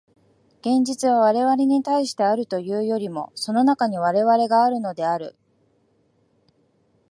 [0.61, 5.35] 現実は我々に対してあるというよりも、その中に我々があるのである。